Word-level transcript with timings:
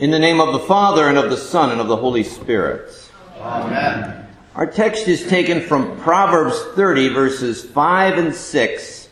In 0.00 0.10
the 0.10 0.18
name 0.18 0.40
of 0.40 0.54
the 0.54 0.60
Father, 0.60 1.08
and 1.08 1.18
of 1.18 1.28
the 1.28 1.36
Son, 1.36 1.70
and 1.70 1.78
of 1.78 1.86
the 1.86 1.96
Holy 1.96 2.22
Spirit. 2.22 2.90
Amen. 3.38 4.26
Our 4.54 4.66
text 4.66 5.06
is 5.08 5.28
taken 5.28 5.60
from 5.60 6.00
Proverbs 6.00 6.58
30, 6.74 7.10
verses 7.10 7.62
5 7.62 8.16
and 8.16 8.34
6. 8.34 9.08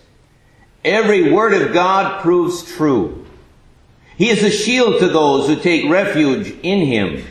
Every 0.86 1.30
word 1.30 1.52
of 1.52 1.74
God 1.74 2.22
proves 2.22 2.62
true. 2.74 3.26
He 4.16 4.30
is 4.30 4.42
a 4.42 4.50
shield 4.50 5.00
to 5.00 5.08
those 5.08 5.46
who 5.46 5.56
take 5.56 5.90
refuge 5.90 6.56
in 6.62 6.86
him. 6.86 7.22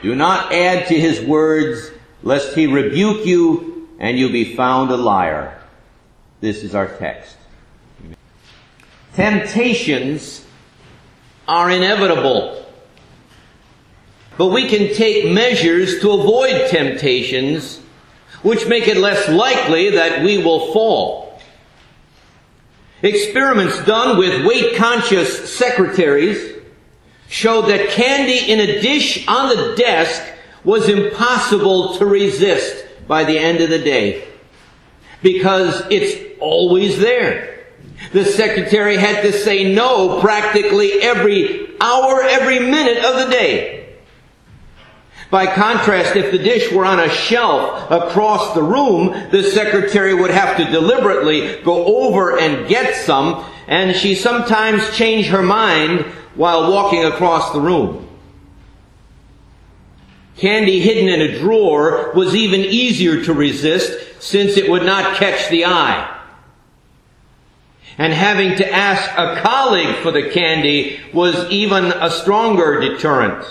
Do 0.00 0.14
not 0.14 0.52
add 0.52 0.86
to 0.86 0.94
his 0.94 1.20
words, 1.20 1.90
lest 2.22 2.54
he 2.54 2.68
rebuke 2.68 3.26
you 3.26 3.88
and 3.98 4.16
you 4.16 4.30
be 4.30 4.54
found 4.54 4.92
a 4.92 4.96
liar. 4.96 5.60
This 6.40 6.62
is 6.62 6.76
our 6.76 6.86
text. 6.86 7.36
Temptations 9.14 10.46
are 11.50 11.68
inevitable. 11.68 12.64
But 14.38 14.46
we 14.46 14.68
can 14.68 14.94
take 14.94 15.30
measures 15.32 16.00
to 16.00 16.12
avoid 16.12 16.70
temptations 16.70 17.80
which 18.42 18.66
make 18.68 18.88
it 18.88 18.96
less 18.96 19.28
likely 19.28 19.90
that 19.90 20.24
we 20.24 20.38
will 20.38 20.72
fall. 20.72 21.38
Experiments 23.02 23.84
done 23.84 24.16
with 24.16 24.46
weight 24.46 24.76
conscious 24.76 25.52
secretaries 25.54 26.56
showed 27.28 27.62
that 27.62 27.90
candy 27.90 28.50
in 28.50 28.60
a 28.60 28.80
dish 28.80 29.26
on 29.26 29.48
the 29.48 29.74
desk 29.76 30.22
was 30.64 30.88
impossible 30.88 31.96
to 31.96 32.06
resist 32.06 32.86
by 33.08 33.24
the 33.24 33.38
end 33.38 33.60
of 33.60 33.70
the 33.70 33.78
day 33.78 34.26
because 35.22 35.82
it's 35.90 36.38
always 36.40 36.98
there. 36.98 37.59
The 38.12 38.24
secretary 38.24 38.96
had 38.96 39.22
to 39.22 39.32
say 39.32 39.72
no 39.72 40.20
practically 40.20 40.94
every 40.94 41.76
hour, 41.80 42.22
every 42.22 42.58
minute 42.58 43.04
of 43.04 43.24
the 43.24 43.30
day. 43.30 43.80
By 45.30 45.46
contrast, 45.46 46.16
if 46.16 46.32
the 46.32 46.38
dish 46.38 46.72
were 46.72 46.84
on 46.84 46.98
a 46.98 47.08
shelf 47.08 47.88
across 47.90 48.52
the 48.54 48.62
room, 48.62 49.30
the 49.30 49.44
secretary 49.44 50.12
would 50.12 50.30
have 50.30 50.56
to 50.56 50.64
deliberately 50.64 51.62
go 51.62 52.06
over 52.06 52.36
and 52.38 52.66
get 52.66 52.96
some, 52.96 53.44
and 53.68 53.94
she 53.94 54.16
sometimes 54.16 54.96
changed 54.96 55.28
her 55.28 55.42
mind 55.42 56.00
while 56.34 56.72
walking 56.72 57.04
across 57.04 57.52
the 57.52 57.60
room. 57.60 58.08
Candy 60.36 60.80
hidden 60.80 61.08
in 61.08 61.20
a 61.20 61.38
drawer 61.38 62.12
was 62.14 62.34
even 62.34 62.60
easier 62.60 63.22
to 63.24 63.32
resist 63.32 64.20
since 64.20 64.56
it 64.56 64.68
would 64.68 64.84
not 64.84 65.16
catch 65.16 65.48
the 65.48 65.66
eye. 65.66 66.19
And 67.98 68.12
having 68.12 68.56
to 68.56 68.72
ask 68.72 69.10
a 69.18 69.40
colleague 69.42 69.96
for 70.02 70.10
the 70.10 70.30
candy 70.30 71.00
was 71.12 71.50
even 71.50 71.86
a 71.86 72.10
stronger 72.10 72.80
deterrent 72.80 73.44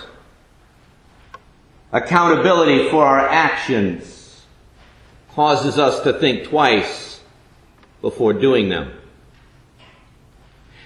accountability 1.92 2.90
for 2.90 3.04
our 3.04 3.28
actions 3.28 4.46
causes 5.34 5.78
us 5.78 6.02
to 6.02 6.14
think 6.14 6.50
twice 6.50 7.22
before 8.02 8.34
doing 8.34 8.70
them. 8.70 8.94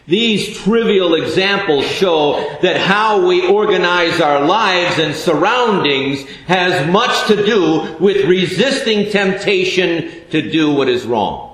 These 0.05 0.57
trivial 0.59 1.15
examples 1.15 1.85
show 1.85 2.57
that 2.61 2.77
how 2.77 3.25
we 3.25 3.47
organize 3.47 4.19
our 4.19 4.43
lives 4.43 4.99
and 4.99 5.15
surroundings 5.15 6.23
has 6.47 6.91
much 6.91 7.27
to 7.27 7.45
do 7.45 7.95
with 8.01 8.25
resisting 8.25 9.09
temptation 9.11 10.29
to 10.31 10.51
do 10.51 10.73
what 10.73 10.89
is 10.89 11.05
wrong. 11.05 11.52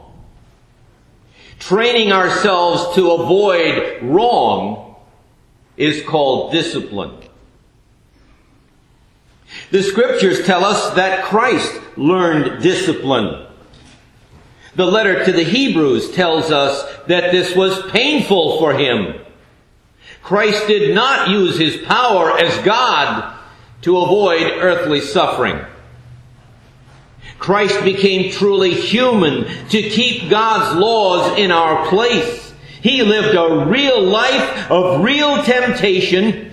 Training 1.60 2.12
ourselves 2.12 2.96
to 2.96 3.12
avoid 3.12 4.02
wrong 4.02 4.96
is 5.78 6.04
called 6.04 6.52
discipline. 6.52 7.16
The 9.72 9.84
scriptures 9.84 10.46
tell 10.46 10.64
us 10.64 10.94
that 10.96 11.26
Christ 11.26 11.80
learned 11.98 12.62
discipline. 12.64 13.46
The 14.76 14.86
letter 14.86 15.26
to 15.26 15.32
the 15.32 15.44
Hebrews 15.44 16.12
tells 16.12 16.52
us 16.52 16.84
that 17.08 17.32
this 17.32 17.56
was 17.56 17.92
painful 17.92 18.60
for 18.60 18.74
him. 18.74 19.16
Christ 20.22 20.68
did 20.68 20.96
not 20.96 21.30
use 21.30 21.58
his 21.58 21.78
power 21.86 22.38
as 22.38 22.58
God 22.64 23.38
to 23.82 23.98
avoid 23.98 24.44
earthly 24.44 25.02
suffering. 25.02 25.60
Christ 27.40 27.84
became 27.84 28.32
truly 28.32 28.74
human 28.74 29.46
to 29.70 29.82
keep 29.82 30.30
God's 30.30 30.78
laws 30.78 31.40
in 31.40 31.52
our 31.52 31.88
place. 31.88 32.54
He 32.82 33.02
lived 33.02 33.36
a 33.36 33.66
real 33.66 34.04
life 34.04 34.70
of 34.70 35.02
real 35.02 35.42
temptation 35.44 36.52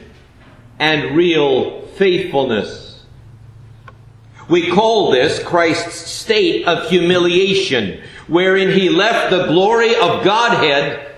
and 0.78 1.16
real 1.16 1.82
faithfulness. 1.96 3.04
We 4.48 4.70
call 4.70 5.10
this 5.10 5.42
Christ's 5.42 5.96
state 5.96 6.66
of 6.66 6.88
humiliation, 6.88 8.00
wherein 8.28 8.70
he 8.70 8.88
left 8.88 9.30
the 9.30 9.46
glory 9.46 9.94
of 9.96 10.24
Godhead 10.24 11.14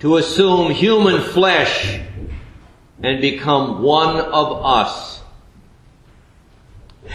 to 0.00 0.16
assume 0.16 0.72
human 0.72 1.22
flesh 1.22 2.00
and 3.02 3.20
become 3.20 3.82
one 3.82 4.16
of 4.16 4.64
us. 4.64 5.21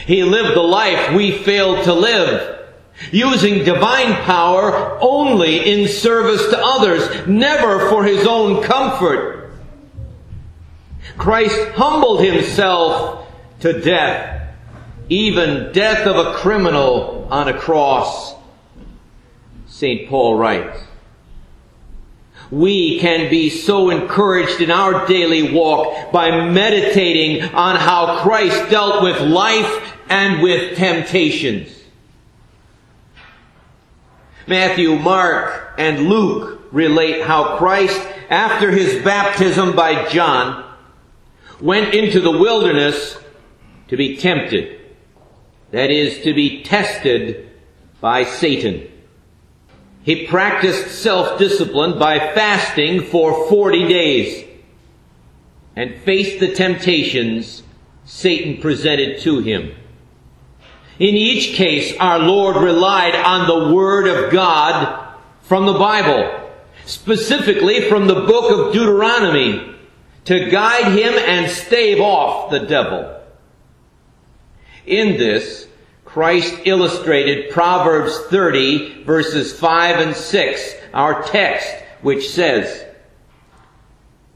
He 0.05 0.23
lived 0.23 0.55
the 0.55 0.61
life 0.61 1.13
we 1.13 1.31
failed 1.31 1.83
to 1.85 1.93
live, 1.93 2.65
using 3.11 3.63
divine 3.63 4.13
power 4.23 4.97
only 5.01 5.71
in 5.71 5.87
service 5.87 6.49
to 6.49 6.59
others, 6.59 7.27
never 7.27 7.89
for 7.89 8.03
his 8.03 8.25
own 8.27 8.63
comfort. 8.63 9.51
Christ 11.17 11.71
humbled 11.75 12.21
himself 12.21 13.27
to 13.61 13.81
death 13.81 14.37
even 15.09 15.71
death 15.71 16.05
of 16.05 16.17
a 16.17 16.33
criminal 16.35 17.27
on 17.31 17.47
a 17.47 17.57
cross. 17.57 18.35
St. 19.67 20.09
Paul 20.09 20.35
writes. 20.35 20.86
We 22.49 22.99
can 22.99 23.29
be 23.29 23.49
so 23.49 23.89
encouraged 23.89 24.61
in 24.61 24.71
our 24.71 25.05
daily 25.05 25.53
walk 25.53 26.11
by 26.11 26.45
meditating 26.49 27.43
on 27.53 27.75
how 27.75 28.21
Christ 28.21 28.69
dealt 28.69 29.03
with 29.03 29.19
life 29.21 29.93
and 30.09 30.41
with 30.41 30.77
temptations. 30.77 31.73
Matthew, 34.47 34.95
Mark, 34.95 35.73
and 35.77 36.07
Luke 36.07 36.69
relate 36.71 37.23
how 37.23 37.57
Christ, 37.57 37.99
after 38.29 38.71
his 38.71 39.03
baptism 39.03 39.75
by 39.75 40.07
John, 40.07 40.63
went 41.59 41.93
into 41.93 42.21
the 42.21 42.31
wilderness 42.31 43.17
to 43.89 43.97
be 43.97 44.15
tempted. 44.15 44.79
That 45.71 45.91
is 45.91 46.23
to 46.23 46.33
be 46.33 46.63
tested 46.63 47.49
by 47.99 48.23
Satan. 48.23 48.89
He 50.07 50.25
practiced 50.25 51.01
self-discipline 51.01 51.99
by 51.99 52.17
fasting 52.33 53.01
for 53.01 53.49
40 53.49 53.89
days 53.89 54.45
and 55.75 55.99
faced 56.03 56.39
the 56.39 56.53
temptations 56.53 57.61
Satan 58.05 58.61
presented 58.61 59.19
to 59.23 59.39
him. 59.39 59.75
In 60.97 61.13
each 61.13 61.57
case, 61.57 61.93
our 61.99 62.19
Lord 62.19 62.55
relied 62.55 63.15
on 63.15 63.47
the 63.47 63.75
Word 63.75 64.07
of 64.07 64.31
God 64.31 65.13
from 65.41 65.65
the 65.65 65.77
Bible, 65.77 66.51
specifically 66.85 67.89
from 67.89 68.07
the 68.07 68.21
book 68.21 68.49
of 68.49 68.73
Deuteronomy, 68.73 69.75
to 70.23 70.49
guide 70.49 70.97
him 70.97 71.15
and 71.15 71.51
stave 71.51 71.99
off 71.99 72.49
the 72.49 72.59
devil. 72.59 73.21
In 74.85 75.17
this, 75.17 75.66
Christ 76.07 76.61
illustrated 76.63 77.51
Proverbs 77.51 78.17
30 78.29 79.03
verses 79.03 79.51
5 79.59 79.99
and 79.99 80.15
6, 80.15 80.75
our 80.93 81.21
text, 81.23 81.67
which 82.01 82.29
says, 82.29 82.85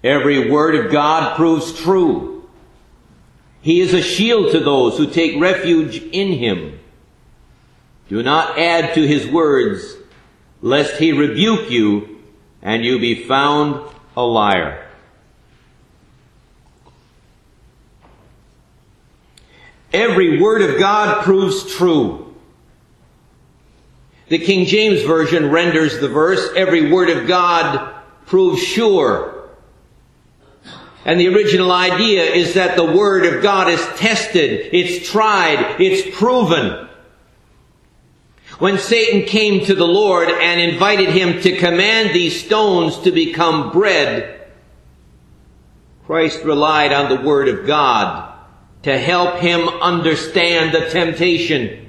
Every 0.04 0.52
word 0.52 0.76
of 0.76 0.92
God 0.92 1.38
proves 1.38 1.73
true. 1.73 2.50
He 3.62 3.79
is 3.79 3.94
a 3.94 4.02
shield 4.02 4.52
to 4.52 4.59
those 4.59 4.97
who 4.97 5.08
take 5.08 5.40
refuge 5.40 5.97
in 5.97 6.34
him. 6.34 6.78
Do 8.09 8.22
not 8.22 8.59
add 8.59 8.94
to 8.96 9.08
his 9.08 9.26
words, 9.26 9.96
lest 10.62 11.00
he 11.00 11.14
rebuke 11.14 11.72
you 11.72 12.22
and 12.62 12.84
you 12.84 13.00
be 13.00 13.24
found 13.24 13.90
a 14.17 14.24
liar. 14.24 14.80
Every 19.93 20.41
word 20.41 20.61
of 20.61 20.79
God 20.79 21.23
proves 21.23 21.73
true. 21.76 22.34
The 24.29 24.40
King 24.40 24.66
James 24.66 25.02
Version 25.02 25.52
renders 25.52 25.99
the 25.99 26.08
verse, 26.08 26.49
every 26.55 26.90
word 26.90 27.09
of 27.09 27.28
God 27.28 27.93
proves 28.26 28.64
sure. 28.64 29.49
And 31.03 31.20
the 31.20 31.28
original 31.28 31.72
idea 31.72 32.23
is 32.23 32.53
that 32.53 32.78
the 32.78 32.85
Word 32.85 33.26
of 33.26 33.41
God 33.41 33.70
is 33.70 33.84
tested, 33.97 34.70
it's 34.72 35.09
tried, 35.09 35.82
it's 35.82 36.16
proven. 36.16 36.88
When 38.59 38.78
Satan 38.78 39.23
came 39.23 39.66
to 39.66 39.73
the 39.73 39.88
Lord 39.88 40.29
and 40.29 40.61
invited 40.61 41.09
him 41.09 41.41
to 41.41 41.58
command 41.58 42.14
these 42.14 42.46
stones 42.46 42.99
to 42.99 43.11
become 43.11 43.72
bread, 43.72 44.47
Christ 46.05 46.43
relied 46.43 46.93
on 46.93 47.09
the 47.09 47.28
Word 47.28 47.47
of 47.47 47.66
God 47.66 48.30
to 48.83 48.97
help 48.97 49.37
him 49.37 49.67
understand 49.67 50.73
the 50.73 50.89
temptation. 50.89 51.87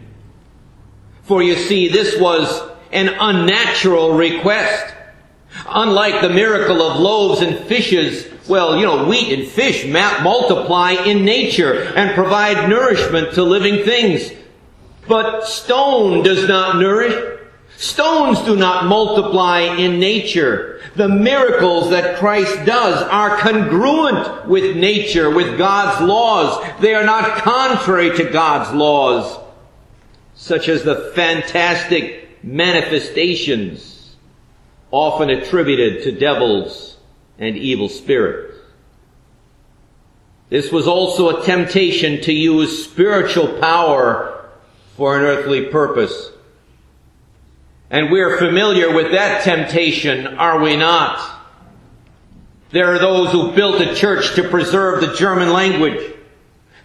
For 1.22 1.42
you 1.42 1.56
see, 1.56 1.88
this 1.88 2.20
was 2.20 2.70
an 2.92 3.08
unnatural 3.08 4.12
request. 4.12 4.94
Unlike 5.66 6.22
the 6.22 6.30
miracle 6.30 6.82
of 6.82 7.00
loaves 7.00 7.40
and 7.40 7.58
fishes, 7.66 8.26
well, 8.48 8.76
you 8.76 8.84
know, 8.84 9.06
wheat 9.06 9.38
and 9.38 9.48
fish 9.48 9.86
multiply 9.86 10.92
in 10.92 11.24
nature 11.24 11.92
and 11.94 12.14
provide 12.14 12.68
nourishment 12.68 13.34
to 13.34 13.42
living 13.42 13.84
things. 13.84 14.32
But 15.08 15.46
stone 15.46 16.22
does 16.22 16.48
not 16.48 16.76
nourish. 16.76 17.31
Stones 17.82 18.40
do 18.43 18.55
not 18.55 18.87
multiply 18.87 19.62
in 19.62 19.99
nature. 19.99 20.81
The 20.94 21.08
miracles 21.08 21.90
that 21.90 22.17
Christ 22.17 22.64
does 22.64 23.02
are 23.02 23.38
congruent 23.38 24.46
with 24.46 24.76
nature, 24.76 25.29
with 25.29 25.58
God's 25.58 26.00
laws. 26.00 26.64
They 26.79 26.94
are 26.94 27.02
not 27.02 27.43
contrary 27.43 28.17
to 28.19 28.31
God's 28.31 28.73
laws, 28.73 29.37
such 30.37 30.69
as 30.69 30.84
the 30.84 31.11
fantastic 31.17 32.44
manifestations 32.44 34.14
often 34.93 35.28
attributed 35.28 36.05
to 36.05 36.12
devils 36.12 36.99
and 37.40 37.56
evil 37.56 37.88
spirits. 37.88 38.58
This 40.50 40.70
was 40.70 40.87
also 40.87 41.37
a 41.37 41.44
temptation 41.44 42.20
to 42.23 42.32
use 42.32 42.85
spiritual 42.85 43.58
power 43.58 44.49
for 44.96 45.19
an 45.19 45.25
earthly 45.25 45.67
purpose. 45.67 46.31
And 47.92 48.10
we're 48.10 48.38
familiar 48.38 48.90
with 48.90 49.12
that 49.12 49.44
temptation, 49.44 50.26
are 50.26 50.58
we 50.60 50.76
not? 50.76 51.40
There 52.70 52.94
are 52.94 52.98
those 52.98 53.30
who 53.32 53.52
built 53.52 53.82
a 53.82 53.94
church 53.94 54.34
to 54.36 54.48
preserve 54.48 55.02
the 55.02 55.14
German 55.14 55.52
language. 55.52 56.14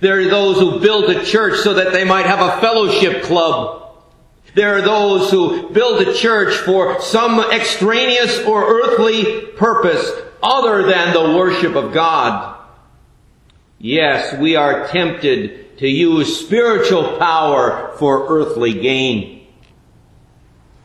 There 0.01 0.19
are 0.19 0.25
those 0.25 0.59
who 0.59 0.81
built 0.81 1.09
a 1.09 1.23
church 1.23 1.61
so 1.61 1.75
that 1.75 1.93
they 1.93 2.03
might 2.03 2.25
have 2.25 2.41
a 2.41 2.59
fellowship 2.59 3.23
club. 3.23 3.95
There 4.53 4.77
are 4.77 4.81
those 4.81 5.31
who 5.31 5.69
build 5.69 6.05
a 6.05 6.13
church 6.13 6.53
for 6.57 6.99
some 6.99 7.39
extraneous 7.51 8.39
or 8.39 8.67
earthly 8.67 9.43
purpose 9.55 10.11
other 10.43 10.83
than 10.83 11.13
the 11.13 11.37
worship 11.37 11.75
of 11.75 11.93
God. 11.93 12.59
Yes, 13.79 14.37
we 14.37 14.57
are 14.57 14.89
tempted 14.89 15.77
to 15.77 15.87
use 15.87 16.37
spiritual 16.45 17.17
power 17.17 17.93
for 17.97 18.27
earthly 18.27 18.73
gain. 18.73 19.36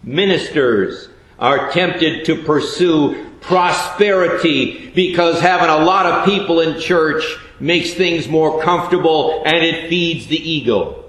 Ministers 0.02 1.08
are 1.38 1.70
tempted 1.70 2.24
to 2.26 2.42
pursue 2.42 3.30
prosperity 3.40 4.90
because 4.90 5.40
having 5.40 5.68
a 5.68 5.84
lot 5.84 6.06
of 6.06 6.24
people 6.24 6.60
in 6.60 6.80
church 6.80 7.22
makes 7.60 7.94
things 7.94 8.28
more 8.28 8.62
comfortable 8.62 9.42
and 9.44 9.64
it 9.64 9.88
feeds 9.88 10.26
the 10.26 10.36
ego. 10.36 11.04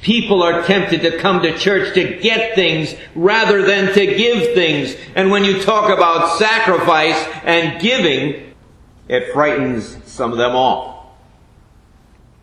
People 0.00 0.42
are 0.42 0.64
tempted 0.64 1.02
to 1.02 1.18
come 1.18 1.42
to 1.42 1.56
church 1.56 1.94
to 1.94 2.18
get 2.18 2.56
things 2.56 2.94
rather 3.14 3.62
than 3.62 3.94
to 3.94 4.06
give 4.06 4.52
things. 4.54 4.96
And 5.14 5.30
when 5.30 5.44
you 5.44 5.62
talk 5.62 5.96
about 5.96 6.38
sacrifice 6.38 7.24
and 7.44 7.80
giving, 7.80 8.54
it 9.08 9.32
frightens 9.32 9.98
some 10.04 10.32
of 10.32 10.38
them 10.38 10.56
off. 10.56 11.06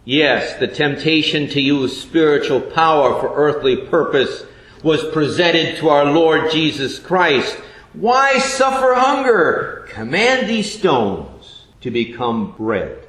Yes, 0.06 0.57
the 0.59 0.68
temptation 0.68 1.50
to 1.50 1.62
use 1.62 2.01
spiritual 2.01 2.62
power 2.62 3.19
for 3.19 3.33
earthly 3.35 3.75
purpose 3.75 4.45
was 4.84 5.04
presented 5.12 5.78
to 5.78 5.90
our 5.90 6.06
Lord 6.06 6.52
Jesus 6.52 7.00
Christ. 7.00 7.56
Why 7.94 8.40
suffer 8.40 8.94
hunger? 8.94 9.86
Command 9.90 10.48
these 10.48 10.78
stones 10.78 11.66
to 11.81 11.92
become 11.92 12.54
bread. 12.58 13.06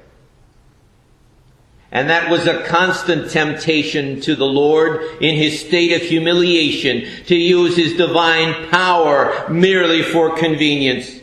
And 1.92 2.08
that 2.08 2.30
was 2.30 2.46
a 2.46 2.62
constant 2.66 3.30
temptation 3.30 4.20
to 4.22 4.36
the 4.36 4.46
Lord 4.46 5.02
in 5.20 5.34
his 5.34 5.60
state 5.60 5.92
of 6.00 6.02
humiliation 6.02 7.24
to 7.26 7.34
use 7.34 7.76
his 7.76 7.94
divine 7.94 8.68
power 8.68 9.48
merely 9.50 10.02
for 10.02 10.36
convenience. 10.36 11.20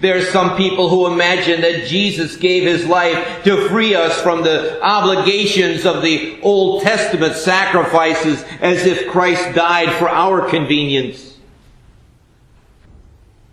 There 0.00 0.16
are 0.16 0.24
some 0.32 0.56
people 0.56 0.88
who 0.88 1.12
imagine 1.12 1.60
that 1.60 1.86
Jesus 1.86 2.36
gave 2.36 2.62
his 2.62 2.86
life 2.86 3.44
to 3.44 3.68
free 3.68 3.94
us 3.94 4.18
from 4.22 4.42
the 4.42 4.82
obligations 4.82 5.84
of 5.84 6.00
the 6.02 6.40
Old 6.40 6.82
Testament 6.82 7.36
sacrifices 7.36 8.42
as 8.60 8.86
if 8.86 9.10
Christ 9.10 9.54
died 9.54 9.92
for 9.98 10.08
our 10.08 10.48
convenience. 10.48 11.36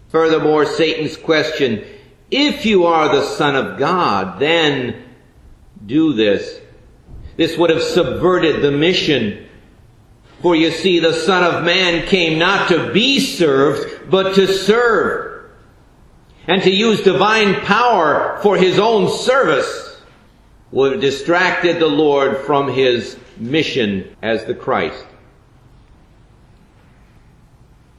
Furthermore, 0.08 0.66
Satan's 0.66 1.18
question, 1.18 1.86
if 2.32 2.66
you 2.66 2.86
are 2.86 3.14
the 3.14 3.26
Son 3.26 3.56
of 3.58 3.78
God, 3.78 4.40
then 4.40 5.04
do 5.86 6.14
this. 6.14 6.62
This 7.36 7.58
would 7.58 7.70
have 7.70 7.84
subverted 7.84 8.62
the 8.62 8.72
mission. 8.72 9.48
For 10.42 10.56
you 10.56 10.72
see, 10.72 11.00
the 11.00 11.14
Son 11.14 11.44
of 11.44 11.66
Man 11.66 12.08
came 12.08 12.40
not 12.40 12.70
to 12.70 12.94
be 12.94 13.20
served, 13.20 14.10
but 14.10 14.34
to 14.36 14.48
serve 14.48 15.27
and 16.48 16.62
to 16.64 16.72
use 16.72 17.02
divine 17.02 17.56
power 17.62 18.40
for 18.42 18.58
his 18.58 18.80
own 18.80 19.10
service 19.10 20.02
would 20.72 20.94
have 20.94 21.02
distracted 21.02 21.80
the 21.80 21.88
Lord 21.88 22.38
from 22.46 22.72
his 22.72 23.18
mission 23.38 24.16
as 24.22 24.46
the 24.46 24.56
Christ. 24.56 25.06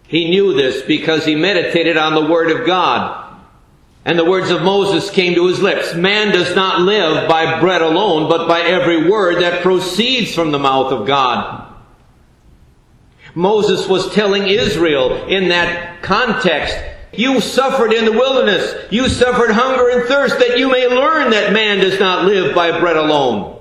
He 0.06 0.30
knew 0.30 0.54
this 0.54 0.82
because 0.82 1.26
he 1.26 1.34
meditated 1.34 1.98
on 1.98 2.14
the 2.14 2.30
Word 2.30 2.50
of 2.50 2.66
God. 2.66 3.26
And 4.06 4.18
the 4.18 4.24
words 4.24 4.48
of 4.48 4.62
Moses 4.62 5.10
came 5.10 5.34
to 5.34 5.46
his 5.48 5.60
lips. 5.60 5.94
Man 5.94 6.32
does 6.32 6.56
not 6.56 6.80
live 6.80 7.28
by 7.28 7.60
bread 7.60 7.82
alone, 7.82 8.26
but 8.26 8.48
by 8.48 8.62
every 8.62 9.10
word 9.10 9.42
that 9.42 9.60
proceeds 9.60 10.34
from 10.34 10.50
the 10.50 10.58
mouth 10.58 10.92
of 10.92 11.06
God. 11.06 11.66
Moses 13.34 13.86
was 13.86 14.14
telling 14.14 14.48
Israel 14.48 15.26
in 15.26 15.50
that 15.50 16.00
context 16.00 16.74
you 17.12 17.40
suffered 17.40 17.92
in 17.92 18.04
the 18.04 18.12
wilderness. 18.12 18.86
You 18.90 19.08
suffered 19.08 19.50
hunger 19.50 19.88
and 19.88 20.08
thirst 20.08 20.38
that 20.38 20.58
you 20.58 20.70
may 20.70 20.86
learn 20.86 21.30
that 21.30 21.52
man 21.52 21.78
does 21.78 21.98
not 21.98 22.24
live 22.24 22.54
by 22.54 22.78
bread 22.78 22.96
alone, 22.96 23.60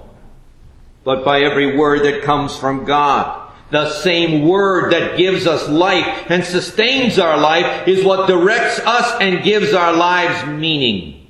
but 1.04 1.24
by 1.24 1.42
every 1.42 1.78
word 1.78 2.04
that 2.04 2.24
comes 2.24 2.58
from 2.58 2.86
God. 2.86 3.46
The 3.70 3.90
same 3.90 4.48
word 4.48 4.94
that 4.94 5.18
gives 5.18 5.46
us 5.46 5.68
life 5.68 6.30
and 6.30 6.44
sustains 6.44 7.20
our 7.20 7.38
life 7.38 7.88
is 7.88 8.04
what 8.04 8.28
directs 8.28 8.80
us 8.80 9.20
and 9.20 9.44
gives 9.44 9.74
our 9.74 9.94
lives 9.94 10.48
meaning. 10.48 11.28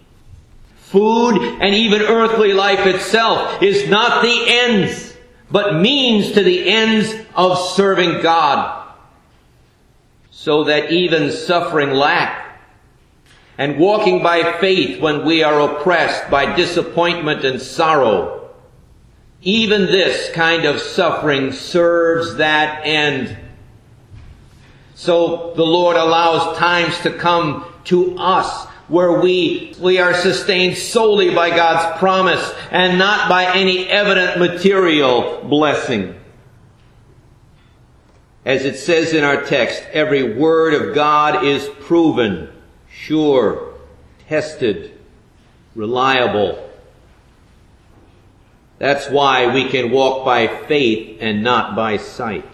Food 0.77 1.37
and 1.61 1.75
even 1.75 2.01
earthly 2.01 2.53
life 2.53 2.85
itself 2.85 3.61
is 3.61 3.89
not 3.89 4.21
the 4.21 4.43
ends, 4.47 5.15
but 5.51 5.81
means 5.81 6.31
to 6.31 6.43
the 6.43 6.69
ends 6.69 7.13
of 7.35 7.57
serving 7.57 8.21
God 8.21 8.76
so 10.47 10.63
that 10.63 10.93
even 10.93 11.29
suffering 11.29 11.89
lack 11.89 12.57
and 13.57 13.77
walking 13.77 14.23
by 14.23 14.57
faith 14.61 14.97
when 15.01 15.25
we 15.25 15.43
are 15.43 15.59
oppressed 15.59 16.31
by 16.31 16.55
disappointment 16.55 17.43
and 17.43 17.61
sorrow, 17.61 18.49
even 19.41 19.87
this 19.87 20.31
kind 20.33 20.63
of 20.63 20.79
suffering 20.79 21.51
serves 21.51 22.37
that 22.37 22.85
end. 22.85 23.35
So 24.95 25.51
the 25.57 25.65
Lord 25.65 25.97
allows 25.97 26.57
times 26.57 26.97
to 26.99 27.11
come 27.11 27.65
to 27.83 28.17
us 28.17 28.67
where 28.87 29.19
we, 29.19 29.75
we 29.81 29.99
are 29.99 30.13
sustained 30.13 30.77
solely 30.77 31.35
by 31.35 31.49
God's 31.49 31.99
promise 31.99 32.53
and 32.71 32.97
not 32.97 33.27
by 33.27 33.53
any 33.53 33.85
evident 33.89 34.39
material 34.39 35.43
blessing. 35.43 36.17
As 38.47 38.63
it 38.63 38.77
says 38.77 39.13
in 39.13 39.25
our 39.25 39.41
text, 39.41 39.83
every 39.91 40.37
word 40.37 40.73
of 40.73 40.95
God 40.95 41.43
is 41.43 41.67
proven, 41.81 42.47
sure, 42.89 43.73
tested, 44.29 44.97
reliable. 45.75 46.69
That's 48.79 49.09
why 49.09 49.53
we 49.53 49.67
can 49.67 49.91
walk 49.91 50.23
by 50.23 50.47
faith 50.47 51.17
and 51.19 51.43
not 51.43 51.75
by 51.75 51.97
sight. 51.97 52.45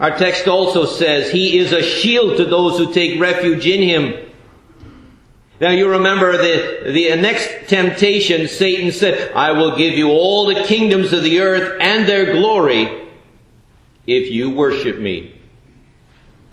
Our 0.00 0.18
text 0.18 0.48
also 0.48 0.86
says 0.86 1.30
he 1.30 1.58
is 1.58 1.70
a 1.70 1.84
shield 1.84 2.36
to 2.38 2.46
those 2.46 2.78
who 2.78 2.92
take 2.92 3.20
refuge 3.20 3.64
in 3.64 3.80
him. 3.80 4.25
Now 5.60 5.70
you 5.70 5.88
remember 5.90 6.36
the, 6.36 6.92
the 6.92 7.16
next 7.16 7.68
temptation, 7.68 8.46
Satan 8.46 8.92
said, 8.92 9.32
I 9.32 9.52
will 9.52 9.76
give 9.76 9.94
you 9.94 10.10
all 10.10 10.46
the 10.46 10.64
kingdoms 10.64 11.12
of 11.12 11.22
the 11.22 11.40
earth 11.40 11.78
and 11.80 12.06
their 12.06 12.32
glory 12.34 13.08
if 14.06 14.30
you 14.30 14.50
worship 14.50 14.98
me. 14.98 15.32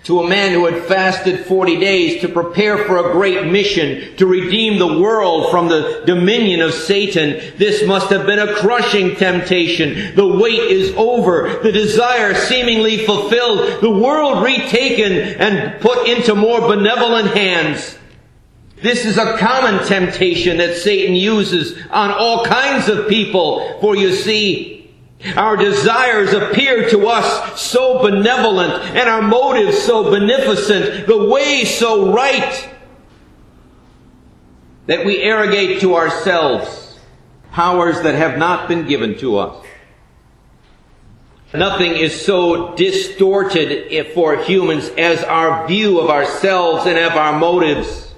to 0.04 0.20
a 0.20 0.28
man 0.28 0.52
who 0.52 0.66
had 0.66 0.84
fasted 0.84 1.46
40 1.46 1.80
days 1.80 2.22
to 2.22 2.28
prepare 2.28 2.78
for 2.86 2.98
a 2.98 3.12
great 3.14 3.50
mission 3.50 4.16
to 4.18 4.26
redeem 4.26 4.78
the 4.78 5.00
world 5.02 5.50
from 5.50 5.70
the 5.70 6.04
dominion 6.06 6.62
of 6.62 6.74
Satan. 6.74 7.54
This 7.58 7.86
must 7.88 8.10
have 8.10 8.26
been 8.26 8.40
a 8.40 8.54
crushing 8.56 9.16
temptation. 9.16 10.14
The 10.16 10.28
wait 10.28 10.60
is 10.60 10.94
over. 10.96 11.60
The 11.64 11.72
desire 11.72 12.36
seemingly 12.36 13.06
fulfilled. 13.06 13.82
The 13.82 13.92
world 13.92 14.44
retaken 14.44 15.14
and 15.14 15.80
put 15.80 16.08
into 16.08 16.36
more 16.36 16.62
benevolent 16.62 17.30
hands. 17.30 17.98
This 18.84 19.06
is 19.06 19.18
a 19.18 19.38
common 19.38 19.86
temptation 19.86 20.58
that 20.58 20.76
Satan 20.76 21.16
uses 21.16 21.82
on 21.90 22.12
all 22.12 22.44
kinds 22.44 22.90
of 22.90 23.08
people. 23.08 23.80
For 23.80 23.96
you 23.96 24.14
see, 24.14 24.94
our 25.38 25.56
desires 25.56 26.34
appear 26.34 26.90
to 26.90 27.08
us 27.08 27.62
so 27.62 28.02
benevolent 28.02 28.84
and 28.84 29.08
our 29.08 29.22
motives 29.22 29.82
so 29.82 30.12
beneficent, 30.12 31.08
the 31.08 31.30
way 31.30 31.64
so 31.64 32.12
right, 32.14 32.70
that 34.88 35.06
we 35.06 35.20
arrogate 35.20 35.80
to 35.80 35.96
ourselves 35.96 37.00
powers 37.54 38.02
that 38.02 38.16
have 38.16 38.38
not 38.38 38.68
been 38.68 38.86
given 38.86 39.18
to 39.20 39.38
us. 39.38 39.66
Nothing 41.54 41.94
is 41.94 42.26
so 42.26 42.76
distorted 42.76 44.14
for 44.14 44.44
humans 44.44 44.90
as 44.98 45.24
our 45.24 45.66
view 45.70 46.02
of 46.02 46.10
ourselves 46.10 46.86
and 46.86 46.98
of 46.98 47.14
our 47.14 47.40
motives. 47.40 48.13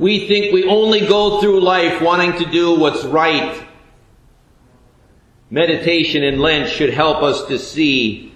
We 0.00 0.26
think 0.26 0.52
we 0.52 0.64
only 0.64 1.06
go 1.06 1.40
through 1.40 1.60
life 1.60 2.02
wanting 2.02 2.32
to 2.44 2.50
do 2.50 2.76
what's 2.80 3.04
right 3.04 3.68
Meditation 5.52 6.22
in 6.22 6.38
Lent 6.38 6.70
should 6.70 6.94
help 6.94 7.24
us 7.24 7.44
to 7.46 7.58
see 7.58 8.32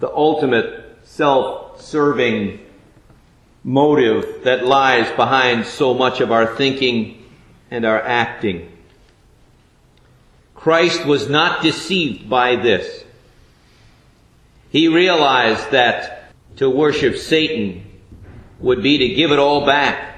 the 0.00 0.10
ultimate 0.10 0.98
self-serving 1.04 2.58
motive 3.62 4.42
that 4.44 4.64
lies 4.64 5.14
behind 5.14 5.66
so 5.66 5.92
much 5.92 6.22
of 6.22 6.32
our 6.32 6.56
thinking 6.56 7.22
and 7.70 7.84
our 7.84 8.00
acting. 8.00 8.72
Christ 10.54 11.04
was 11.04 11.28
not 11.28 11.62
deceived 11.62 12.30
by 12.30 12.56
this. 12.56 13.04
He 14.70 14.88
realized 14.88 15.70
that 15.70 16.32
to 16.56 16.70
worship 16.70 17.16
Satan 17.16 17.84
would 18.58 18.82
be 18.82 18.96
to 18.96 19.14
give 19.14 19.32
it 19.32 19.38
all 19.38 19.66
back 19.66 20.11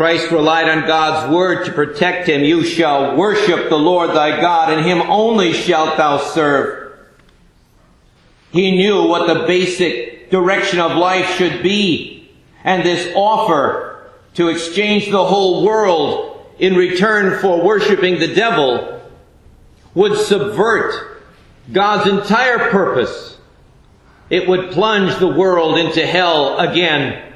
Christ 0.00 0.30
relied 0.30 0.66
on 0.66 0.86
God's 0.86 1.30
word 1.30 1.66
to 1.66 1.72
protect 1.72 2.26
him. 2.26 2.42
You 2.42 2.64
shall 2.64 3.18
worship 3.18 3.68
the 3.68 3.76
Lord 3.76 4.08
thy 4.16 4.40
God, 4.40 4.72
and 4.72 4.82
him 4.82 5.02
only 5.02 5.52
shalt 5.52 5.98
thou 5.98 6.16
serve. 6.16 6.94
He 8.50 8.70
knew 8.70 9.06
what 9.06 9.26
the 9.26 9.44
basic 9.46 10.30
direction 10.30 10.80
of 10.80 10.96
life 10.96 11.36
should 11.36 11.62
be. 11.62 12.30
And 12.64 12.82
this 12.82 13.12
offer 13.14 14.10
to 14.36 14.48
exchange 14.48 15.10
the 15.10 15.22
whole 15.22 15.66
world 15.66 16.46
in 16.58 16.76
return 16.76 17.38
for 17.38 17.62
worshiping 17.62 18.18
the 18.18 18.34
devil 18.34 19.02
would 19.92 20.16
subvert 20.16 21.20
God's 21.70 22.08
entire 22.08 22.70
purpose. 22.70 23.36
It 24.30 24.48
would 24.48 24.70
plunge 24.70 25.18
the 25.18 25.28
world 25.28 25.76
into 25.76 26.06
hell 26.06 26.58
again. 26.58 27.29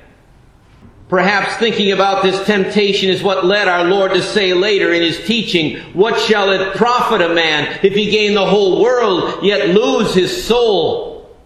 Perhaps 1.08 1.56
thinking 1.56 1.92
about 1.92 2.23
this 2.23 2.46
temptation 2.46 3.11
is 3.11 3.23
what 3.23 3.44
led 3.44 3.68
our 3.68 3.84
Lord 3.84 4.12
to 4.12 4.23
say 4.23 4.54
later 4.54 4.92
in 4.92 5.02
his 5.02 5.25
teaching, 5.26 5.78
what 5.92 6.18
shall 6.18 6.50
it 6.50 6.76
profit 6.76 7.20
a 7.20 7.34
man 7.34 7.80
if 7.82 7.92
he 7.92 8.11
gain 8.11 8.34
the 8.34 8.46
whole 8.46 8.82
world 8.82 9.44
yet 9.44 9.68
lose 9.68 10.14
his 10.14 10.44
soul? 10.44 11.37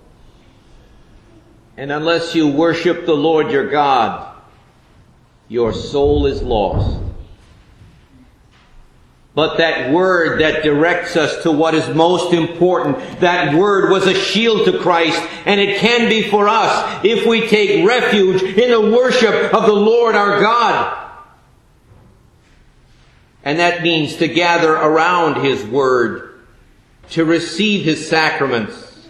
And 1.77 1.91
unless 1.91 2.35
you 2.35 2.49
worship 2.49 3.05
the 3.05 3.17
Lord 3.17 3.51
your 3.51 3.69
God, 3.69 4.37
your 5.49 5.73
soul 5.73 6.27
is 6.27 6.43
lost. 6.43 7.08
But 9.35 9.59
that 9.59 9.93
word 9.93 10.41
that 10.41 10.65
directs 10.65 11.17
us 11.17 11.43
to 11.45 11.53
what 11.53 11.75
is 11.75 11.95
most 11.95 12.33
important, 12.33 13.21
that 13.21 13.55
word 13.55 13.91
was 13.91 14.07
a 14.07 14.15
shield 14.15 14.65
to 14.67 14.81
Christ, 14.81 15.21
and 15.45 15.61
it 15.61 15.79
can 15.79 16.09
be 16.09 16.29
for 16.29 16.49
us 16.49 17.05
if 17.05 17.27
we 17.27 17.47
take 17.47 17.87
refuge 17.87 18.43
in 18.43 18.71
the 18.71 18.91
worship 18.97 19.55
of 19.55 19.67
the 19.67 19.73
Lord 19.73 20.17
our 20.17 20.41
God. 20.41 21.05
And 23.45 23.61
that 23.61 23.83
means 23.83 24.17
to 24.17 24.29
gather 24.29 24.73
around 24.73 25.45
His 25.45 25.65
Word, 25.65 26.41
to 27.11 27.25
receive 27.25 27.85
His 27.85 28.09
sacraments, 28.09 29.09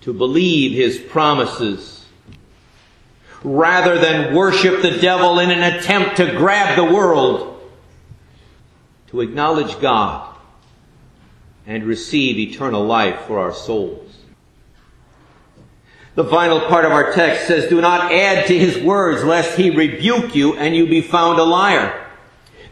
to 0.00 0.12
believe 0.12 0.72
His 0.72 0.98
promises, 0.98 2.04
rather 3.44 3.98
than 3.98 4.34
worship 4.34 4.82
the 4.82 4.98
devil 4.98 5.38
in 5.38 5.50
an 5.50 5.62
attempt 5.62 6.16
to 6.16 6.32
grab 6.32 6.76
the 6.76 6.92
world 6.92 7.49
to 9.10 9.20
acknowledge 9.20 9.80
God 9.80 10.36
and 11.66 11.84
receive 11.84 12.38
eternal 12.38 12.84
life 12.84 13.20
for 13.22 13.38
our 13.38 13.52
souls. 13.52 14.06
The 16.14 16.24
final 16.24 16.60
part 16.60 16.84
of 16.84 16.92
our 16.92 17.12
text 17.12 17.46
says, 17.46 17.68
Do 17.68 17.80
not 17.80 18.12
add 18.12 18.46
to 18.48 18.58
his 18.58 18.82
words, 18.82 19.24
lest 19.24 19.56
he 19.56 19.70
rebuke 19.70 20.34
you 20.34 20.56
and 20.56 20.74
you 20.74 20.86
be 20.86 21.00
found 21.00 21.38
a 21.38 21.44
liar. 21.44 22.08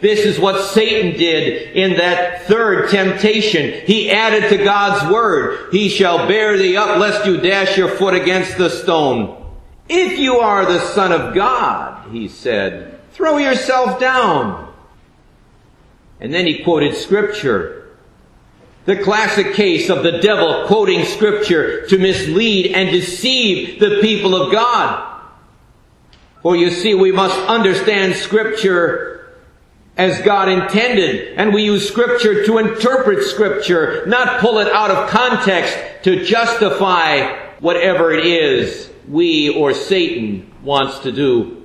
This 0.00 0.21
is 0.21 0.38
what 0.38 0.73
Satan 0.73 1.18
did 1.18 1.76
in 1.76 1.97
that 1.97 2.42
third 2.45 2.88
temptation. 2.90 3.85
He 3.85 4.11
added 4.11 4.49
to 4.50 4.62
God's 4.62 5.12
word, 5.12 5.73
He 5.73 5.88
shall 5.88 6.28
bear 6.28 6.57
thee 6.57 6.76
up 6.76 6.99
lest 6.99 7.26
you 7.26 7.38
dash 7.38 7.76
your 7.76 7.88
foot 7.88 8.14
against 8.14 8.59
the 8.59 8.71
stone. 8.71 9.45
If 9.88 10.18
you 10.18 10.37
are 10.38 10.66
the 10.66 10.80
Son 10.80 11.12
of 11.12 11.35
God, 11.35 12.12
he 12.12 12.28
said, 12.28 13.00
throw 13.12 13.38
yourself 13.38 13.99
down. 13.99 14.67
And 16.20 16.32
then 16.32 16.46
he 16.46 16.62
quoted 16.62 16.96
scripture. 16.96 17.96
The 18.84 18.96
classic 18.96 19.52
case 19.54 19.90
of 19.90 20.02
the 20.02 20.18
devil 20.18 20.66
quoting 20.66 21.04
scripture 21.04 21.87
to 21.87 21.98
mislead 21.98 22.72
and 22.72 22.90
deceive 22.90 23.80
the 23.80 23.98
people 24.00 24.34
of 24.34 24.50
God. 24.50 25.04
For 26.42 26.56
you 26.56 26.70
see, 26.70 26.94
we 26.94 27.12
must 27.12 27.38
understand 27.48 28.14
scripture 28.14 29.37
as 29.96 30.22
God 30.22 30.48
intended, 30.48 31.34
and 31.37 31.52
we 31.52 31.64
use 31.64 31.88
scripture 31.88 32.46
to 32.46 32.58
interpret 32.58 33.25
scripture, 33.25 34.06
not 34.06 34.40
pull 34.40 34.58
it 34.58 34.68
out 34.68 34.92
of 34.92 35.10
context 35.10 35.76
to 36.04 36.25
justify 36.25 37.37
whatever 37.58 38.12
it 38.12 38.25
is 38.25 38.90
we 39.08 39.48
or 39.48 39.75
Satan 39.75 40.50
wants 40.62 41.00
to 41.00 41.10
do. 41.10 41.58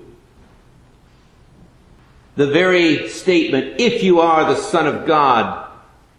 The 2.35 2.47
very 2.47 3.09
statement, 3.09 3.79
if 3.79 4.03
you 4.03 4.21
are 4.21 4.45
the 4.45 4.59
Son 4.59 4.87
of 4.87 5.05
God, 5.05 5.69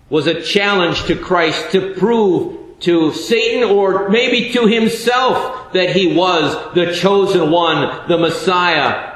was 0.09 0.27
a 0.27 0.43
challenge 0.43 1.05
to 1.05 1.17
Christ 1.17 1.73
to 1.73 1.95
prove 1.95 2.79
to 2.81 3.13
Satan 3.13 3.69
or 3.69 4.09
maybe 4.11 4.53
to 4.53 4.67
himself 4.67 5.73
that 5.73 5.97
he 5.97 6.15
was 6.15 6.75
the 6.75 6.93
chosen 6.95 7.51
one, 7.51 8.09
the 8.09 8.19
Messiah. 8.19 9.13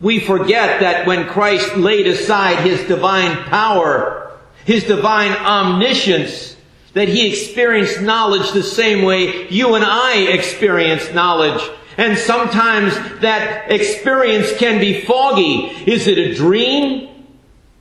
We 0.00 0.20
forget 0.20 0.80
that 0.80 1.06
when 1.06 1.26
Christ 1.26 1.76
laid 1.76 2.06
aside 2.06 2.66
his 2.66 2.86
divine 2.86 3.36
power, 3.44 4.38
his 4.64 4.84
divine 4.84 5.32
omniscience, 5.32 6.56
that 6.92 7.08
he 7.08 7.28
experienced 7.28 8.00
knowledge 8.00 8.52
the 8.52 8.62
same 8.62 9.04
way 9.04 9.48
you 9.48 9.74
and 9.74 9.84
I 9.84 10.28
experience 10.30 11.12
knowledge. 11.12 11.62
And 11.96 12.18
sometimes 12.18 12.94
that 13.20 13.70
experience 13.70 14.56
can 14.58 14.80
be 14.80 15.00
foggy. 15.02 15.72
Is 15.90 16.06
it 16.06 16.18
a 16.18 16.34
dream? 16.34 17.08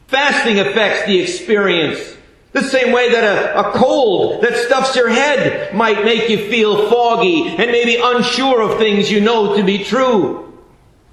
Fasting 0.08 0.60
affects 0.60 1.06
the 1.06 1.20
experience. 1.20 2.16
The 2.54 2.64
same 2.64 2.94
way 2.94 3.12
that 3.12 3.24
a, 3.24 3.60
a, 3.60 3.72
cold 3.74 4.42
that 4.42 4.56
stuffs 4.56 4.96
your 4.96 5.10
head 5.10 5.76
might 5.76 6.06
make 6.06 6.30
you 6.30 6.50
feel 6.50 6.90
foggy 6.90 7.50
and 7.50 7.70
maybe 7.70 7.98
unsure 8.02 8.62
of 8.62 8.78
things 8.78 9.12
you 9.12 9.20
know 9.20 9.58
to 9.58 9.64
be 9.64 9.84
true. 9.84 10.58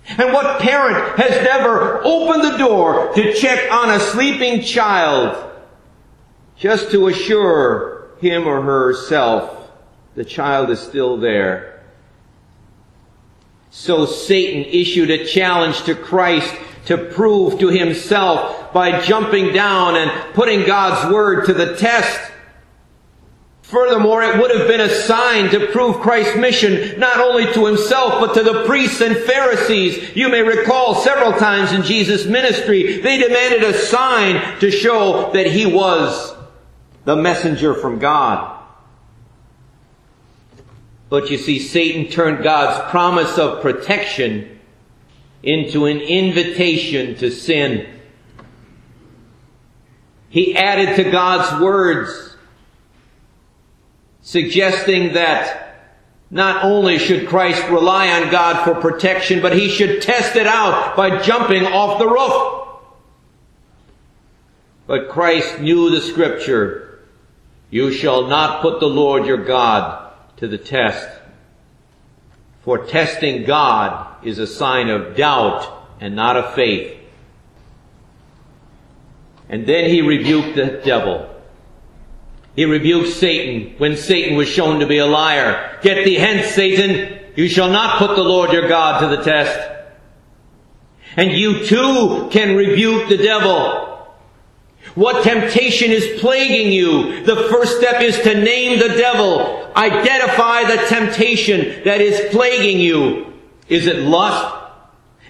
And 0.07 0.33
what 0.33 0.61
parent 0.61 1.19
has 1.19 1.43
never 1.43 2.01
opened 2.05 2.45
the 2.45 2.59
door 2.59 3.13
to 3.15 3.35
check 3.35 3.73
on 3.73 3.91
a 3.91 3.99
sleeping 3.99 4.63
child 4.63 5.51
just 6.57 6.93
to 6.93 7.09
assure 7.09 8.09
him 8.21 8.47
or 8.47 8.63
herself 8.63 9.69
the 10.15 10.25
child 10.25 10.71
is 10.71 10.79
still 10.79 11.17
there? 11.17 11.72
So 13.75 14.05
Satan 14.05 14.71
issued 14.71 15.11
a 15.11 15.25
challenge 15.25 15.85
to 15.85 15.95
Christ 15.95 16.55
to 16.85 16.99
prove 16.99 17.59
to 17.59 17.69
himself 17.69 18.71
by 18.71 19.00
jumping 19.00 19.55
down 19.55 19.97
and 19.97 20.11
putting 20.35 20.67
God's 20.67 21.11
word 21.11 21.47
to 21.47 21.55
the 21.55 21.75
test. 21.76 22.31
Furthermore, 23.62 24.23
it 24.23 24.38
would 24.38 24.55
have 24.55 24.69
been 24.69 24.83
a 24.83 24.91
sign 24.91 25.49
to 25.52 25.69
prove 25.69 25.97
Christ's 26.00 26.37
mission 26.37 27.00
not 27.00 27.19
only 27.19 27.50
to 27.55 27.64
himself, 27.64 28.21
but 28.21 28.35
to 28.35 28.43
the 28.43 28.67
priests 28.67 29.00
and 29.00 29.17
Pharisees. 29.17 30.14
You 30.14 30.29
may 30.29 30.43
recall 30.43 30.95
several 30.97 31.33
times 31.33 31.73
in 31.73 31.83
Jesus' 31.83 32.26
ministry, 32.26 33.00
they 33.00 33.17
demanded 33.17 33.62
a 33.62 33.73
sign 33.73 34.61
to 34.61 34.71
show 34.71 35.33
that 35.33 35.47
he 35.47 35.64
was 35.64 36.35
the 37.07 37.17
messenger 37.17 37.73
from 37.73 37.99
God. 37.99 38.52
But 41.12 41.31
you 41.31 41.37
see, 41.37 41.59
Satan 41.59 42.11
turned 42.11 42.42
God's 42.42 42.90
promise 42.90 43.37
of 43.37 43.61
protection 43.61 44.59
into 45.42 45.85
an 45.85 46.00
invitation 46.00 47.16
to 47.16 47.31
sin. 47.31 47.87
He 50.31 50.57
added 50.57 50.97
to 50.97 51.11
God's 51.11 51.62
words, 51.62 52.35
suggesting 54.23 55.12
that 55.12 55.90
not 56.31 56.64
only 56.64 56.97
should 56.97 57.28
Christ 57.28 57.62
rely 57.69 58.09
on 58.09 58.31
God 58.31 58.64
for 58.64 58.81
protection, 58.81 59.42
but 59.42 59.54
he 59.54 59.69
should 59.69 60.00
test 60.00 60.35
it 60.35 60.47
out 60.47 60.97
by 60.97 61.21
jumping 61.21 61.66
off 61.66 61.99
the 61.99 62.09
roof. 62.09 62.81
But 64.87 65.11
Christ 65.11 65.61
knew 65.61 65.90
the 65.90 66.00
scripture, 66.00 67.00
you 67.69 67.92
shall 67.92 68.28
not 68.28 68.62
put 68.62 68.81
the 68.81 68.88
Lord 68.88 69.26
your 69.26 69.45
God 69.45 70.02
to 70.43 70.49
the 70.49 70.59
test. 70.59 71.09
For 72.63 72.85
testing 72.85 73.45
God 73.45 74.27
is 74.27 74.41
a 74.41 74.47
sign 74.49 74.89
of 74.89 75.15
doubt 75.15 75.87
and 76.01 76.17
not 76.17 76.37
of 76.37 76.57
faith. 76.57 76.99
And 79.49 79.69
then 79.69 79.89
he 79.89 80.03
rebuked 80.03 80.57
the 80.57 80.83
devil. 80.85 81.33
He 82.57 82.65
rebuked 82.65 83.11
Satan 83.11 83.79
when 83.79 83.97
Satan 83.97 84.37
was 84.37 84.49
shown 84.49 84.81
to 84.81 84.87
be 84.89 84.99
a 84.99 85.07
liar. 85.07 85.79
Get 85.81 86.05
thee 86.05 86.17
hence, 86.17 86.49
Satan. 86.49 87.21
You 87.37 87.47
shall 87.47 87.71
not 87.71 87.99
put 87.99 88.17
the 88.17 88.25
Lord 88.25 88.51
your 88.51 88.67
God 88.69 88.99
to 88.99 89.17
the 89.17 89.23
test. 89.23 89.71
And 91.15 91.31
you 91.31 91.65
too 91.67 92.29
can 92.33 92.57
rebuke 92.57 93.09
the 93.09 93.17
devil. 93.17 94.09
What 94.97 95.23
temptation 95.23 95.93
is 95.93 96.21
plaguing 96.21 96.73
you? 96.73 97.23
The 97.23 97.49
first 97.49 97.79
step 97.79 98.03
is 98.03 98.21
to 98.23 98.43
name 98.43 98.81
the 98.81 98.97
devil. 98.97 99.62
Identify 99.76 100.64
the 100.64 100.87
temptation 100.88 101.85
that 101.85 102.00
is 102.00 102.33
plaguing 102.33 102.79
you. 102.81 103.33
Is 103.69 103.87
it 103.87 104.00
lust? 104.00 104.55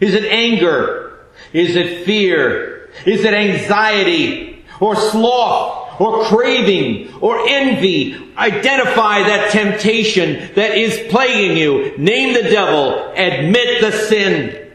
Is 0.00 0.14
it 0.14 0.24
anger? 0.24 1.26
Is 1.52 1.76
it 1.76 2.04
fear? 2.04 2.90
Is 3.06 3.24
it 3.24 3.34
anxiety? 3.34 4.64
Or 4.80 4.96
sloth? 4.96 6.00
Or 6.00 6.24
craving? 6.24 7.14
Or 7.20 7.48
envy? 7.48 8.32
Identify 8.36 9.22
that 9.22 9.52
temptation 9.52 10.52
that 10.54 10.76
is 10.76 11.10
plaguing 11.10 11.56
you. 11.56 11.96
Name 11.98 12.34
the 12.34 12.50
devil. 12.50 13.12
Admit 13.12 13.80
the 13.80 13.92
sin. 13.92 14.72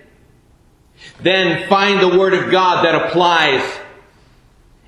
Then 1.22 1.68
find 1.68 2.00
the 2.00 2.18
Word 2.18 2.34
of 2.34 2.52
God 2.52 2.86
that 2.86 2.96
applies 2.96 3.64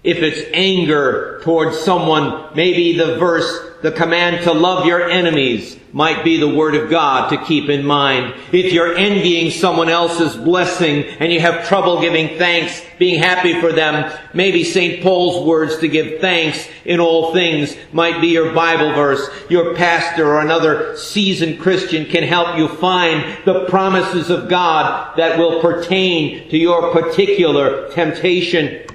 if 0.03 0.18
it's 0.18 0.50
anger 0.53 1.39
towards 1.44 1.79
someone, 1.79 2.56
maybe 2.56 2.98
the 2.98 3.18
verse, 3.18 3.68
the 3.82 3.91
command 3.91 4.44
to 4.44 4.53
love 4.53 4.86
your 4.86 5.10
enemies 5.10 5.77
might 5.91 6.24
be 6.24 6.38
the 6.38 6.48
word 6.48 6.75
of 6.75 6.89
God 6.89 7.29
to 7.29 7.46
keep 7.46 7.70
in 7.70 7.86
mind. 7.86 8.36
If 8.51 8.72
you're 8.72 8.96
envying 8.96 9.51
someone 9.51 9.89
else's 9.89 10.36
blessing 10.36 11.03
and 11.03 11.32
you 11.32 11.39
have 11.39 11.68
trouble 11.68 12.00
giving 12.00 12.38
thanks, 12.38 12.82
being 13.00 13.20
happy 13.22 13.60
for 13.60 13.72
them, 13.72 14.12
maybe 14.34 14.63
St. 14.63 15.01
Paul's 15.01 15.48
words 15.48 15.77
to 15.79 15.88
give 15.88 16.22
thanks 16.22 16.68
in 16.86 17.00
all 17.00 17.34
things 17.34 17.75
might 17.91 18.22
be 18.22 18.27
your 18.27 18.53
Bible 18.53 18.94
verse. 18.94 19.27
Your 19.50 19.75
pastor 19.75 20.27
or 20.27 20.41
another 20.41 20.96
seasoned 20.96 21.60
Christian 21.60 22.06
can 22.06 22.24
help 22.24 22.58
you 22.58 22.68
find 22.68 23.38
the 23.46 23.65
promises 23.65 24.29
of 24.29 24.50
God 24.50 25.18
that 25.18 25.39
will 25.39 25.62
pertain 25.62 26.50
to 26.50 26.58
your 26.58 26.91
particular 26.91 27.89
temptation. 27.91 28.86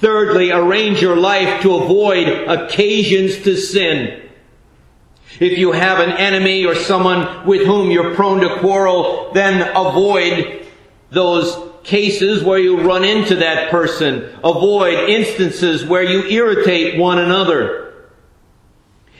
Thirdly, 0.00 0.50
arrange 0.50 1.00
your 1.00 1.16
life 1.16 1.62
to 1.62 1.74
avoid 1.76 2.28
occasions 2.28 3.38
to 3.44 3.56
sin. 3.56 4.22
If 5.40 5.58
you 5.58 5.72
have 5.72 6.00
an 6.00 6.12
enemy 6.12 6.66
or 6.66 6.74
someone 6.74 7.46
with 7.46 7.66
whom 7.66 7.90
you're 7.90 8.14
prone 8.14 8.40
to 8.40 8.58
quarrel, 8.58 9.32
then 9.32 9.70
avoid 9.74 10.66
those 11.10 11.70
cases 11.82 12.42
where 12.42 12.58
you 12.58 12.80
run 12.80 13.04
into 13.04 13.36
that 13.36 13.70
person. 13.70 14.28
Avoid 14.44 15.08
instances 15.08 15.84
where 15.84 16.02
you 16.02 16.24
irritate 16.24 16.98
one 16.98 17.18
another. 17.18 17.94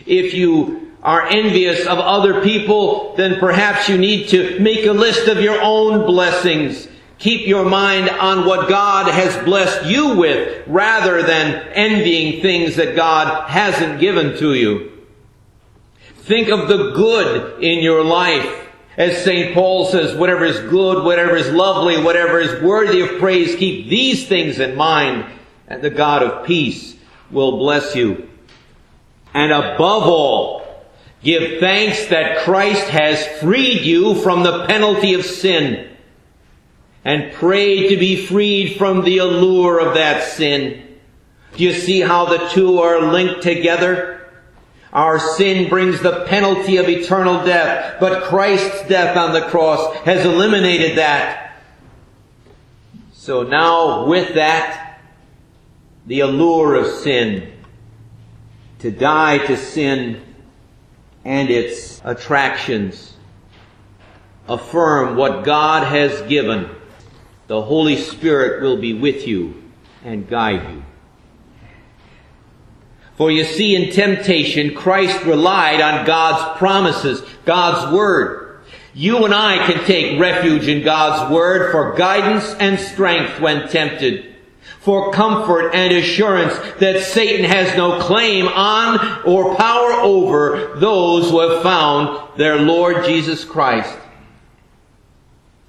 If 0.04 0.34
you 0.34 0.92
are 1.02 1.26
envious 1.26 1.86
of 1.86 1.98
other 1.98 2.42
people, 2.42 3.14
then 3.16 3.38
perhaps 3.38 3.88
you 3.88 3.96
need 3.96 4.28
to 4.28 4.58
make 4.58 4.84
a 4.84 4.92
list 4.92 5.28
of 5.28 5.40
your 5.40 5.60
own 5.62 6.04
blessings 6.04 6.88
Keep 7.18 7.46
your 7.46 7.64
mind 7.64 8.10
on 8.10 8.44
what 8.44 8.68
God 8.68 9.10
has 9.10 9.42
blessed 9.44 9.86
you 9.86 10.16
with 10.16 10.66
rather 10.66 11.22
than 11.22 11.68
envying 11.68 12.42
things 12.42 12.76
that 12.76 12.94
God 12.94 13.48
hasn't 13.48 14.00
given 14.00 14.36
to 14.38 14.54
you. 14.54 14.92
Think 16.18 16.48
of 16.48 16.68
the 16.68 16.92
good 16.92 17.62
in 17.62 17.82
your 17.82 18.04
life. 18.04 18.64
As 18.98 19.24
St. 19.24 19.54
Paul 19.54 19.86
says, 19.86 20.16
whatever 20.16 20.44
is 20.44 20.58
good, 20.70 21.04
whatever 21.04 21.36
is 21.36 21.50
lovely, 21.50 22.02
whatever 22.02 22.38
is 22.38 22.62
worthy 22.62 23.00
of 23.00 23.18
praise, 23.18 23.54
keep 23.56 23.88
these 23.88 24.26
things 24.26 24.58
in 24.58 24.74
mind, 24.74 25.26
and 25.68 25.82
the 25.82 25.90
God 25.90 26.22
of 26.22 26.46
peace 26.46 26.96
will 27.30 27.58
bless 27.58 27.94
you. 27.94 28.28
And 29.34 29.52
above 29.52 30.04
all, 30.04 30.82
give 31.22 31.60
thanks 31.60 32.06
that 32.06 32.38
Christ 32.38 32.88
has 32.88 33.24
freed 33.40 33.82
you 33.82 34.14
from 34.16 34.42
the 34.42 34.66
penalty 34.66 35.14
of 35.14 35.26
sin 35.26 35.95
and 37.06 37.32
pray 37.34 37.88
to 37.88 37.96
be 37.96 38.26
freed 38.26 38.76
from 38.76 39.04
the 39.04 39.18
allure 39.18 39.78
of 39.78 39.94
that 39.94 40.24
sin. 40.24 40.98
Do 41.54 41.62
you 41.62 41.72
see 41.72 42.00
how 42.00 42.24
the 42.24 42.48
two 42.48 42.80
are 42.80 43.12
linked 43.12 43.42
together? 43.42 44.28
Our 44.92 45.20
sin 45.20 45.68
brings 45.68 46.02
the 46.02 46.24
penalty 46.24 46.78
of 46.78 46.88
eternal 46.88 47.44
death, 47.44 47.98
but 48.00 48.24
Christ's 48.24 48.88
death 48.88 49.16
on 49.16 49.32
the 49.32 49.42
cross 49.42 49.94
has 49.98 50.26
eliminated 50.26 50.98
that. 50.98 51.60
So 53.12 53.44
now 53.44 54.06
with 54.06 54.34
that, 54.34 55.00
the 56.06 56.20
allure 56.20 56.74
of 56.74 56.88
sin, 56.88 57.52
to 58.80 58.90
die 58.90 59.38
to 59.46 59.56
sin 59.56 60.24
and 61.24 61.50
its 61.50 62.00
attractions, 62.04 63.14
affirm 64.48 65.16
what 65.16 65.44
God 65.44 65.86
has 65.86 66.20
given 66.22 66.75
the 67.48 67.62
Holy 67.62 67.96
Spirit 67.96 68.62
will 68.62 68.76
be 68.76 68.92
with 68.92 69.26
you 69.26 69.62
and 70.04 70.28
guide 70.28 70.68
you. 70.70 70.82
For 73.16 73.30
you 73.30 73.44
see, 73.44 73.74
in 73.74 73.92
temptation, 73.92 74.74
Christ 74.74 75.24
relied 75.24 75.80
on 75.80 76.04
God's 76.04 76.58
promises, 76.58 77.22
God's 77.44 77.94
Word. 77.94 78.60
You 78.94 79.24
and 79.24 79.34
I 79.34 79.66
can 79.66 79.84
take 79.84 80.20
refuge 80.20 80.68
in 80.68 80.84
God's 80.84 81.32
Word 81.32 81.70
for 81.70 81.94
guidance 81.96 82.54
and 82.58 82.78
strength 82.78 83.40
when 83.40 83.68
tempted, 83.68 84.34
for 84.80 85.12
comfort 85.12 85.70
and 85.70 85.94
assurance 85.94 86.54
that 86.78 87.04
Satan 87.04 87.44
has 87.46 87.74
no 87.76 88.00
claim 88.00 88.48
on 88.48 89.22
or 89.24 89.54
power 89.56 89.92
over 89.92 90.74
those 90.76 91.30
who 91.30 91.40
have 91.40 91.62
found 91.62 92.38
their 92.38 92.58
Lord 92.58 93.04
Jesus 93.06 93.46
Christ. 93.46 93.96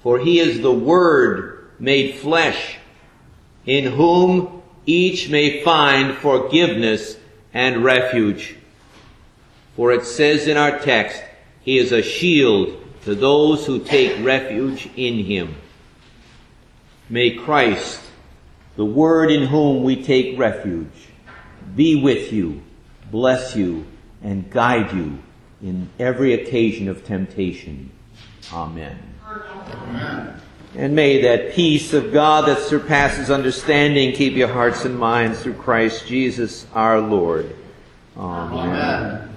For 0.00 0.18
He 0.18 0.38
is 0.38 0.60
the 0.60 0.72
Word 0.72 1.57
made 1.78 2.16
flesh, 2.16 2.76
in 3.66 3.92
whom 3.92 4.62
each 4.86 5.28
may 5.28 5.62
find 5.62 6.16
forgiveness 6.16 7.16
and 7.52 7.84
refuge. 7.84 8.56
For 9.76 9.92
it 9.92 10.04
says 10.04 10.48
in 10.48 10.56
our 10.56 10.78
text, 10.78 11.22
He 11.60 11.78
is 11.78 11.92
a 11.92 12.02
shield 12.02 12.82
to 13.04 13.14
those 13.14 13.66
who 13.66 13.84
take 13.84 14.24
refuge 14.24 14.88
in 14.96 15.24
Him. 15.24 15.54
May 17.08 17.36
Christ, 17.36 18.00
the 18.76 18.84
Word 18.84 19.30
in 19.30 19.46
whom 19.46 19.82
we 19.82 20.02
take 20.02 20.38
refuge, 20.38 21.08
be 21.76 22.00
with 22.02 22.32
you, 22.32 22.62
bless 23.10 23.54
you, 23.54 23.86
and 24.22 24.50
guide 24.50 24.92
you 24.92 25.18
in 25.62 25.88
every 25.98 26.34
occasion 26.34 26.88
of 26.88 27.04
temptation. 27.04 27.90
Amen. 28.52 28.98
Amen. 29.26 30.40
And 30.74 30.94
may 30.94 31.22
that 31.22 31.52
peace 31.52 31.92
of 31.94 32.12
God 32.12 32.46
that 32.46 32.58
surpasses 32.58 33.30
understanding 33.30 34.12
keep 34.12 34.34
your 34.34 34.48
hearts 34.48 34.84
and 34.84 34.98
minds 34.98 35.42
through 35.42 35.54
Christ 35.54 36.06
Jesus 36.06 36.66
our 36.74 37.00
Lord. 37.00 37.54
Amen. 38.16 38.58
Amen. 38.58 39.27